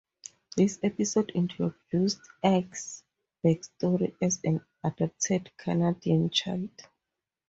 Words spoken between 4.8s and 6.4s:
adopted Canadian